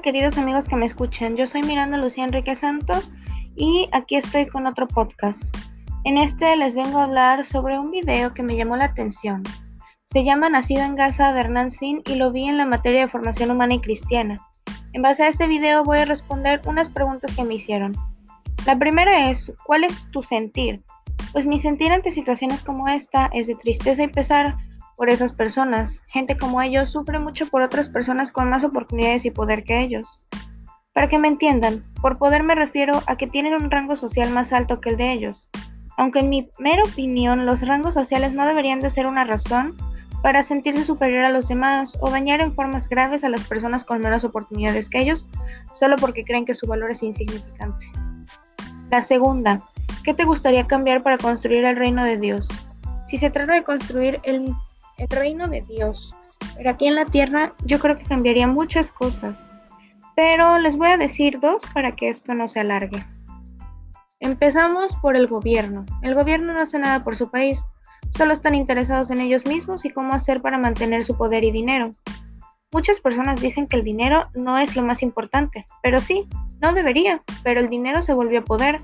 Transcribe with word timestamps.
Queridos 0.00 0.38
amigos 0.38 0.68
que 0.68 0.74
me 0.74 0.86
escuchan, 0.86 1.36
yo 1.36 1.46
soy 1.46 1.62
Miranda 1.62 1.98
Lucía 1.98 2.24
Enrique 2.24 2.54
Santos 2.54 3.12
y 3.54 3.88
aquí 3.92 4.16
estoy 4.16 4.46
con 4.46 4.66
otro 4.66 4.88
podcast. 4.88 5.54
En 6.04 6.16
este 6.16 6.56
les 6.56 6.74
vengo 6.74 6.98
a 6.98 7.04
hablar 7.04 7.44
sobre 7.44 7.78
un 7.78 7.90
video 7.90 8.32
que 8.32 8.42
me 8.42 8.56
llamó 8.56 8.76
la 8.76 8.86
atención. 8.86 9.42
Se 10.04 10.24
llama 10.24 10.48
Nacido 10.48 10.82
en 10.82 10.96
Gaza 10.96 11.32
de 11.32 11.40
Hernán 11.40 11.70
Sin 11.70 12.02
y 12.06 12.16
lo 12.16 12.32
vi 12.32 12.48
en 12.48 12.56
la 12.56 12.64
materia 12.64 13.02
de 13.02 13.06
formación 13.06 13.50
humana 13.50 13.74
y 13.74 13.80
cristiana. 13.80 14.40
En 14.94 15.02
base 15.02 15.24
a 15.24 15.28
este 15.28 15.46
video 15.46 15.84
voy 15.84 15.98
a 15.98 16.04
responder 16.06 16.62
unas 16.64 16.88
preguntas 16.88 17.36
que 17.36 17.44
me 17.44 17.54
hicieron. 17.54 17.92
La 18.66 18.78
primera 18.78 19.30
es, 19.30 19.52
¿cuál 19.64 19.84
es 19.84 20.10
tu 20.10 20.22
sentir? 20.22 20.82
Pues 21.32 21.46
mi 21.46 21.60
sentir 21.60 21.92
ante 21.92 22.10
situaciones 22.10 22.62
como 22.62 22.88
esta 22.88 23.26
es 23.32 23.46
de 23.46 23.54
tristeza 23.56 24.02
y 24.02 24.08
pesar 24.08 24.56
por 24.96 25.10
esas 25.10 25.32
personas. 25.32 26.02
Gente 26.06 26.36
como 26.36 26.62
ellos 26.62 26.90
sufre 26.90 27.18
mucho 27.18 27.46
por 27.48 27.62
otras 27.62 27.88
personas 27.88 28.32
con 28.32 28.48
más 28.48 28.64
oportunidades 28.64 29.24
y 29.24 29.30
poder 29.30 29.64
que 29.64 29.80
ellos. 29.80 30.26
Para 30.92 31.08
que 31.08 31.18
me 31.18 31.28
entiendan, 31.28 31.84
por 32.00 32.18
poder 32.18 32.42
me 32.42 32.54
refiero 32.54 33.02
a 33.06 33.16
que 33.16 33.26
tienen 33.26 33.54
un 33.54 33.70
rango 33.70 33.96
social 33.96 34.30
más 34.30 34.52
alto 34.52 34.80
que 34.80 34.90
el 34.90 34.96
de 34.96 35.12
ellos. 35.12 35.48
Aunque 35.96 36.20
en 36.20 36.28
mi 36.28 36.50
mera 36.58 36.82
opinión 36.82 37.46
los 37.46 37.66
rangos 37.66 37.94
sociales 37.94 38.34
no 38.34 38.46
deberían 38.46 38.80
de 38.80 38.90
ser 38.90 39.06
una 39.06 39.24
razón 39.24 39.74
para 40.22 40.42
sentirse 40.42 40.84
superior 40.84 41.24
a 41.24 41.30
los 41.30 41.48
demás 41.48 41.98
o 42.00 42.10
dañar 42.10 42.40
en 42.40 42.54
formas 42.54 42.88
graves 42.88 43.24
a 43.24 43.28
las 43.28 43.44
personas 43.44 43.84
con 43.84 44.00
menos 44.00 44.24
oportunidades 44.24 44.88
que 44.88 45.00
ellos, 45.00 45.26
solo 45.72 45.96
porque 45.96 46.24
creen 46.24 46.44
que 46.44 46.54
su 46.54 46.66
valor 46.66 46.92
es 46.92 47.02
insignificante. 47.02 47.86
La 48.90 49.02
segunda, 49.02 49.62
¿qué 50.04 50.14
te 50.14 50.24
gustaría 50.24 50.66
cambiar 50.66 51.02
para 51.02 51.18
construir 51.18 51.64
el 51.64 51.76
reino 51.76 52.04
de 52.04 52.18
Dios? 52.18 52.48
Si 53.06 53.16
se 53.18 53.30
trata 53.30 53.54
de 53.54 53.64
construir 53.64 54.20
el 54.22 54.54
el 55.02 55.08
reino 55.08 55.48
de 55.48 55.62
Dios. 55.62 56.14
Pero 56.56 56.70
aquí 56.70 56.86
en 56.86 56.94
la 56.94 57.04
tierra 57.04 57.54
yo 57.64 57.78
creo 57.78 57.98
que 57.98 58.04
cambiaría 58.04 58.46
muchas 58.46 58.92
cosas. 58.92 59.50
Pero 60.14 60.58
les 60.58 60.76
voy 60.76 60.88
a 60.88 60.98
decir 60.98 61.40
dos 61.40 61.62
para 61.72 61.96
que 61.96 62.08
esto 62.08 62.34
no 62.34 62.48
se 62.48 62.60
alargue. 62.60 63.04
Empezamos 64.20 64.94
por 64.96 65.16
el 65.16 65.26
gobierno. 65.26 65.84
El 66.02 66.14
gobierno 66.14 66.52
no 66.52 66.60
hace 66.60 66.78
nada 66.78 67.02
por 67.02 67.16
su 67.16 67.30
país, 67.30 67.64
solo 68.10 68.32
están 68.32 68.54
interesados 68.54 69.10
en 69.10 69.20
ellos 69.20 69.46
mismos 69.46 69.84
y 69.84 69.90
cómo 69.90 70.14
hacer 70.14 70.40
para 70.40 70.58
mantener 70.58 71.04
su 71.04 71.16
poder 71.16 71.42
y 71.44 71.50
dinero. 71.50 71.90
Muchas 72.70 73.00
personas 73.00 73.40
dicen 73.40 73.66
que 73.66 73.76
el 73.76 73.84
dinero 73.84 74.28
no 74.34 74.58
es 74.58 74.76
lo 74.76 74.82
más 74.82 75.02
importante, 75.02 75.64
pero 75.82 76.00
sí, 76.00 76.28
no 76.60 76.72
debería, 76.72 77.22
pero 77.42 77.60
el 77.60 77.68
dinero 77.68 78.00
se 78.00 78.14
volvió 78.14 78.44
poder. 78.44 78.80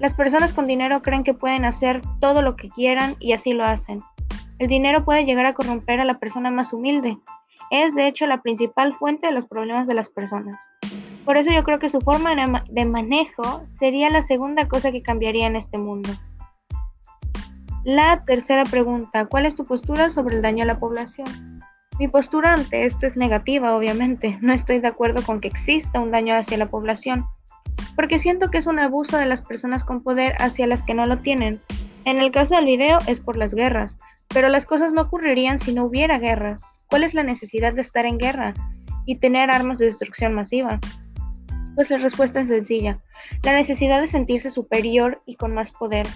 Las 0.00 0.14
personas 0.14 0.52
con 0.52 0.66
dinero 0.66 1.02
creen 1.02 1.22
que 1.22 1.34
pueden 1.34 1.64
hacer 1.64 2.02
todo 2.20 2.42
lo 2.42 2.56
que 2.56 2.68
quieran 2.68 3.16
y 3.20 3.32
así 3.32 3.52
lo 3.52 3.64
hacen. 3.64 4.02
El 4.58 4.68
dinero 4.68 5.04
puede 5.04 5.24
llegar 5.24 5.46
a 5.46 5.54
corromper 5.54 6.00
a 6.00 6.04
la 6.04 6.18
persona 6.18 6.50
más 6.50 6.72
humilde. 6.72 7.18
Es 7.70 7.94
de 7.94 8.06
hecho 8.06 8.26
la 8.26 8.42
principal 8.42 8.94
fuente 8.94 9.26
de 9.26 9.32
los 9.32 9.46
problemas 9.46 9.88
de 9.88 9.94
las 9.94 10.08
personas. 10.08 10.70
Por 11.24 11.36
eso 11.36 11.50
yo 11.52 11.62
creo 11.62 11.78
que 11.78 11.88
su 11.88 12.00
forma 12.00 12.34
de 12.70 12.84
manejo 12.84 13.62
sería 13.68 14.10
la 14.10 14.22
segunda 14.22 14.68
cosa 14.68 14.90
que 14.90 15.02
cambiaría 15.02 15.46
en 15.46 15.56
este 15.56 15.78
mundo. 15.78 16.10
La 17.84 18.24
tercera 18.24 18.64
pregunta, 18.64 19.26
¿cuál 19.26 19.46
es 19.46 19.56
tu 19.56 19.64
postura 19.64 20.10
sobre 20.10 20.36
el 20.36 20.42
daño 20.42 20.62
a 20.62 20.66
la 20.66 20.78
población? 20.78 21.26
Mi 21.98 22.08
postura 22.08 22.54
ante 22.54 22.84
esto 22.84 23.06
es 23.06 23.16
negativa, 23.16 23.76
obviamente. 23.76 24.38
No 24.40 24.52
estoy 24.52 24.78
de 24.78 24.88
acuerdo 24.88 25.22
con 25.22 25.40
que 25.40 25.48
exista 25.48 26.00
un 26.00 26.10
daño 26.10 26.34
hacia 26.34 26.56
la 26.56 26.70
población, 26.70 27.26
porque 27.94 28.18
siento 28.18 28.50
que 28.50 28.58
es 28.58 28.66
un 28.66 28.78
abuso 28.78 29.18
de 29.18 29.26
las 29.26 29.42
personas 29.42 29.84
con 29.84 30.02
poder 30.02 30.34
hacia 30.40 30.66
las 30.66 30.82
que 30.82 30.94
no 30.94 31.06
lo 31.06 31.18
tienen. 31.18 31.60
En 32.04 32.20
el 32.20 32.30
caso 32.30 32.56
del 32.56 32.64
video 32.64 32.98
es 33.06 33.20
por 33.20 33.36
las 33.36 33.54
guerras, 33.54 33.98
pero 34.32 34.48
las 34.48 34.66
cosas 34.66 34.92
no 34.92 35.02
ocurrirían 35.02 35.58
si 35.58 35.72
no 35.72 35.84
hubiera 35.84 36.18
guerras. 36.18 36.84
¿Cuál 36.88 37.04
es 37.04 37.14
la 37.14 37.22
necesidad 37.22 37.72
de 37.72 37.82
estar 37.82 38.06
en 38.06 38.18
guerra 38.18 38.54
y 39.06 39.16
tener 39.16 39.50
armas 39.50 39.78
de 39.78 39.86
destrucción 39.86 40.34
masiva? 40.34 40.80
Pues 41.74 41.90
la 41.90 41.98
respuesta 41.98 42.40
es 42.40 42.48
sencilla. 42.48 42.98
La 43.42 43.54
necesidad 43.54 44.00
de 44.00 44.06
sentirse 44.06 44.50
superior 44.50 45.22
y 45.26 45.36
con 45.36 45.54
más 45.54 45.70
poder. 45.70 46.06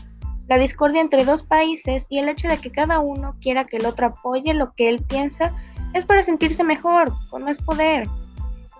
La 0.48 0.58
discordia 0.58 1.00
entre 1.00 1.24
dos 1.24 1.42
países 1.42 2.06
y 2.08 2.18
el 2.18 2.28
hecho 2.28 2.48
de 2.48 2.58
que 2.58 2.70
cada 2.70 3.00
uno 3.00 3.36
quiera 3.40 3.64
que 3.64 3.78
el 3.78 3.86
otro 3.86 4.06
apoye 4.06 4.54
lo 4.54 4.72
que 4.74 4.88
él 4.88 5.02
piensa 5.02 5.52
es 5.92 6.04
para 6.04 6.22
sentirse 6.22 6.62
mejor, 6.62 7.12
con 7.30 7.42
más 7.42 7.58
poder. 7.58 8.06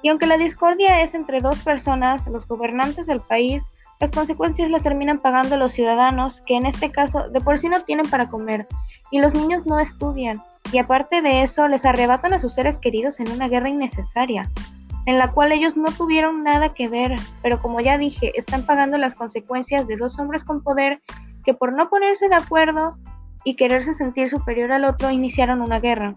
Y 0.03 0.10
aunque 0.10 0.26
la 0.26 0.38
discordia 0.38 1.03
es 1.03 1.14
entre 1.14 1.41
dos 1.41 1.58
personas, 1.60 2.28
los 2.28 2.47
gobernantes 2.47 3.06
del 3.06 3.20
país, 3.20 3.68
las 3.98 4.12
consecuencias 4.12 4.70
las 4.70 4.82
terminan 4.82 5.18
pagando 5.18 5.56
los 5.56 5.72
ciudadanos, 5.72 6.42
que 6.42 6.56
en 6.56 6.66
este 6.66 6.91
caso 6.91 7.30
de 7.30 7.41
por 7.41 7.58
sí 7.58 7.68
no 7.68 7.82
tienen 7.82 8.08
para 8.08 8.28
comer, 8.28 8.66
y 9.10 9.20
los 9.20 9.34
niños 9.34 9.66
no 9.66 9.78
estudian, 9.78 10.42
y 10.72 10.78
aparte 10.78 11.22
de 11.22 11.42
eso 11.42 11.68
les 11.68 11.84
arrebatan 11.84 12.32
a 12.32 12.38
sus 12.38 12.54
seres 12.54 12.78
queridos 12.78 13.20
en 13.20 13.30
una 13.30 13.48
guerra 13.48 13.68
innecesaria, 13.68 14.50
en 15.06 15.18
la 15.18 15.32
cual 15.32 15.52
ellos 15.52 15.76
no 15.76 15.86
tuvieron 15.96 16.42
nada 16.42 16.74
que 16.74 16.88
ver, 16.88 17.14
pero 17.42 17.60
como 17.60 17.80
ya 17.80 17.98
dije, 17.98 18.32
están 18.34 18.66
pagando 18.66 18.98
las 18.98 19.14
consecuencias 19.14 19.86
de 19.86 19.96
dos 19.96 20.18
hombres 20.18 20.44
con 20.44 20.62
poder 20.62 21.00
que 21.44 21.54
por 21.54 21.72
no 21.72 21.88
ponerse 21.88 22.28
de 22.28 22.34
acuerdo 22.34 22.96
y 23.44 23.54
quererse 23.54 23.94
sentir 23.94 24.28
superior 24.28 24.72
al 24.72 24.84
otro 24.84 25.10
iniciaron 25.10 25.60
una 25.60 25.78
guerra. 25.78 26.16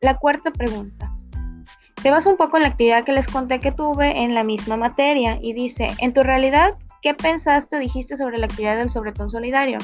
La 0.00 0.18
cuarta 0.18 0.50
pregunta. 0.50 1.14
Se 2.02 2.10
basa 2.10 2.28
un 2.28 2.36
poco 2.36 2.56
en 2.56 2.64
la 2.64 2.68
actividad 2.68 3.04
que 3.04 3.12
les 3.12 3.28
conté 3.28 3.60
que 3.60 3.72
tuve 3.72 4.22
en 4.22 4.34
la 4.34 4.44
misma 4.44 4.76
materia 4.76 5.38
y 5.40 5.54
dice, 5.54 5.86
en 6.00 6.12
tu 6.12 6.22
realidad, 6.22 6.74
¿Qué 7.02 7.14
pensaste 7.14 7.74
o 7.74 7.80
dijiste 7.80 8.16
sobre 8.16 8.38
la 8.38 8.46
actividad 8.46 8.76
del 8.76 8.88
sobretón 8.88 9.28
solidario? 9.28 9.78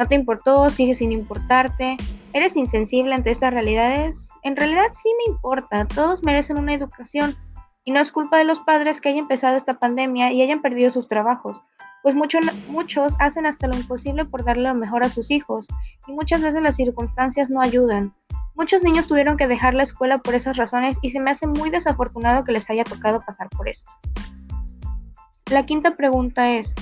¿No 0.00 0.08
te 0.08 0.14
importó? 0.14 0.70
¿Sigue 0.70 0.94
sin 0.94 1.12
importarte? 1.12 1.98
¿Eres 2.32 2.56
insensible 2.56 3.14
ante 3.14 3.30
estas 3.30 3.52
realidades? 3.52 4.30
En 4.42 4.56
realidad 4.56 4.86
sí 4.92 5.10
me 5.18 5.34
importa, 5.34 5.86
todos 5.86 6.22
merecen 6.22 6.56
una 6.56 6.72
educación 6.72 7.36
y 7.84 7.92
no 7.92 8.00
es 8.00 8.10
culpa 8.10 8.38
de 8.38 8.44
los 8.44 8.60
padres 8.60 8.98
que 8.98 9.10
hayan 9.10 9.24
empezado 9.24 9.58
esta 9.58 9.78
pandemia 9.78 10.32
y 10.32 10.40
hayan 10.40 10.62
perdido 10.62 10.88
sus 10.88 11.06
trabajos, 11.06 11.60
pues 12.02 12.14
muchos 12.14 13.14
hacen 13.18 13.44
hasta 13.44 13.68
lo 13.68 13.76
imposible 13.76 14.24
por 14.24 14.42
darle 14.42 14.70
lo 14.70 14.74
mejor 14.74 15.04
a 15.04 15.10
sus 15.10 15.30
hijos 15.30 15.68
y 16.08 16.12
muchas 16.12 16.40
veces 16.40 16.62
las 16.62 16.76
circunstancias 16.76 17.50
no 17.50 17.60
ayudan. 17.60 18.14
Muchos 18.54 18.82
niños 18.82 19.06
tuvieron 19.06 19.36
que 19.36 19.48
dejar 19.48 19.74
la 19.74 19.82
escuela 19.82 20.16
por 20.16 20.34
esas 20.34 20.56
razones 20.56 20.98
y 21.02 21.10
se 21.10 21.20
me 21.20 21.30
hace 21.30 21.46
muy 21.46 21.68
desafortunado 21.68 22.42
que 22.44 22.52
les 22.52 22.70
haya 22.70 22.84
tocado 22.84 23.20
pasar 23.20 23.50
por 23.50 23.68
esto. 23.68 23.90
La 25.50 25.66
quinta 25.66 25.94
pregunta 25.94 26.52
es, 26.52 26.74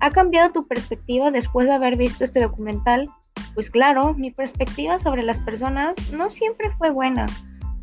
¿ha 0.00 0.10
cambiado 0.10 0.52
tu 0.52 0.66
perspectiva 0.66 1.30
después 1.30 1.66
de 1.66 1.74
haber 1.74 1.96
visto 1.96 2.24
este 2.24 2.40
documental? 2.40 3.08
Pues 3.54 3.70
claro, 3.70 4.14
mi 4.14 4.30
perspectiva 4.30 4.98
sobre 4.98 5.22
las 5.22 5.40
personas 5.40 5.96
no 6.12 6.30
siempre 6.30 6.70
fue 6.78 6.90
buena, 6.90 7.26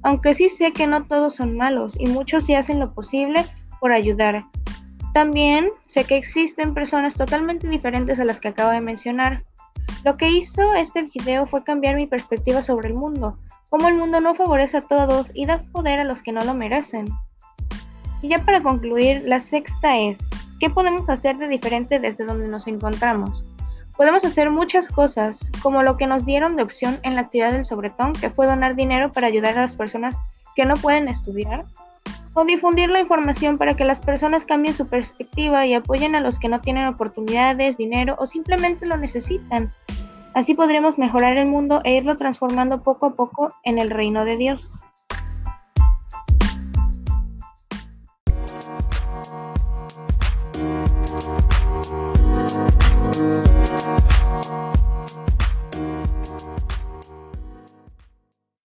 aunque 0.03 0.33
sí 0.33 0.49
sé 0.49 0.71
que 0.71 0.87
no 0.87 1.05
todos 1.05 1.35
son 1.35 1.57
malos 1.57 1.99
y 1.99 2.07
muchos 2.07 2.45
sí 2.45 2.55
hacen 2.55 2.79
lo 2.79 2.93
posible 2.93 3.45
por 3.79 3.91
ayudar. 3.91 4.45
También 5.13 5.69
sé 5.85 6.03
que 6.03 6.17
existen 6.17 6.73
personas 6.73 7.15
totalmente 7.15 7.67
diferentes 7.69 8.19
a 8.19 8.25
las 8.25 8.39
que 8.39 8.49
acabo 8.49 8.71
de 8.71 8.81
mencionar. 8.81 9.45
Lo 10.03 10.17
que 10.17 10.29
hizo 10.29 10.73
este 10.73 11.03
video 11.03 11.45
fue 11.45 11.63
cambiar 11.63 11.95
mi 11.95 12.05
perspectiva 12.05 12.61
sobre 12.61 12.89
el 12.89 12.93
mundo, 12.93 13.39
cómo 13.69 13.87
el 13.87 13.95
mundo 13.95 14.19
no 14.19 14.35
favorece 14.35 14.77
a 14.77 14.81
todos 14.81 15.31
y 15.33 15.45
da 15.45 15.61
poder 15.71 15.99
a 15.99 16.03
los 16.03 16.21
que 16.21 16.31
no 16.31 16.41
lo 16.41 16.53
merecen. 16.53 17.05
Y 18.21 18.29
ya 18.29 18.39
para 18.39 18.61
concluir, 18.61 19.23
la 19.25 19.39
sexta 19.39 19.97
es, 19.97 20.19
¿qué 20.59 20.69
podemos 20.69 21.09
hacer 21.09 21.37
de 21.37 21.47
diferente 21.47 21.99
desde 21.99 22.25
donde 22.25 22.47
nos 22.47 22.67
encontramos? 22.67 23.43
Podemos 23.97 24.25
hacer 24.25 24.49
muchas 24.49 24.89
cosas, 24.89 25.51
como 25.61 25.81
lo 25.81 25.95
que 25.95 26.07
nos 26.07 26.25
dieron 26.25 26.55
de 26.55 26.63
opción 26.63 26.99
en 27.03 27.15
la 27.15 27.21
actividad 27.21 27.53
del 27.53 27.63
Sobretón, 27.63 28.13
que 28.13 28.29
fue 28.29 28.45
donar 28.45 28.75
dinero 28.75 29.11
para 29.11 29.27
ayudar 29.27 29.57
a 29.57 29.61
las 29.61 29.75
personas 29.75 30.17
que 30.55 30.65
no 30.65 30.75
pueden 30.75 31.07
estudiar, 31.07 31.65
o 32.33 32.43
difundir 32.43 32.89
la 32.89 32.99
información 32.99 33.57
para 33.57 33.75
que 33.75 33.85
las 33.85 34.01
personas 34.01 34.43
cambien 34.43 34.75
su 34.75 34.89
perspectiva 34.89 35.65
y 35.65 35.73
apoyen 35.73 36.15
a 36.15 36.19
los 36.19 36.37
que 36.37 36.49
no 36.49 36.59
tienen 36.59 36.85
oportunidades, 36.87 37.77
dinero 37.77 38.15
o 38.19 38.25
simplemente 38.25 38.85
lo 38.85 38.97
necesitan. 38.97 39.71
Así 40.33 40.53
podremos 40.53 40.97
mejorar 40.97 41.37
el 41.37 41.45
mundo 41.45 41.79
e 41.85 41.95
irlo 41.95 42.17
transformando 42.17 42.83
poco 42.83 43.05
a 43.05 43.13
poco 43.15 43.53
en 43.63 43.79
el 43.79 43.89
reino 43.89 44.25
de 44.25 44.35
Dios. 44.35 44.79